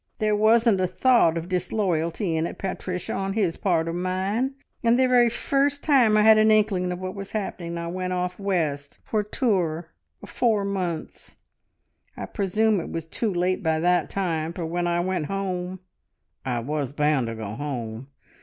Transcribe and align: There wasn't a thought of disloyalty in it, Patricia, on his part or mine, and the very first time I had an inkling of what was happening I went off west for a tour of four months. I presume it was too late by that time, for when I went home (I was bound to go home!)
There 0.17 0.35
wasn't 0.35 0.81
a 0.81 0.87
thought 0.87 1.37
of 1.37 1.47
disloyalty 1.47 2.35
in 2.35 2.47
it, 2.47 2.57
Patricia, 2.57 3.13
on 3.13 3.33
his 3.33 3.55
part 3.55 3.87
or 3.87 3.93
mine, 3.93 4.55
and 4.83 4.97
the 4.97 5.07
very 5.07 5.29
first 5.29 5.83
time 5.83 6.17
I 6.17 6.23
had 6.23 6.39
an 6.39 6.49
inkling 6.49 6.91
of 6.91 6.97
what 6.99 7.13
was 7.13 7.33
happening 7.33 7.77
I 7.77 7.85
went 7.87 8.11
off 8.11 8.39
west 8.39 8.97
for 9.03 9.19
a 9.19 9.23
tour 9.23 9.91
of 10.23 10.31
four 10.31 10.65
months. 10.65 11.37
I 12.17 12.25
presume 12.25 12.79
it 12.79 12.89
was 12.89 13.05
too 13.05 13.31
late 13.31 13.61
by 13.61 13.79
that 13.79 14.09
time, 14.09 14.53
for 14.53 14.65
when 14.65 14.87
I 14.87 15.01
went 15.01 15.27
home 15.27 15.81
(I 16.43 16.61
was 16.61 16.93
bound 16.93 17.27
to 17.27 17.35
go 17.35 17.53
home!) 17.53 18.07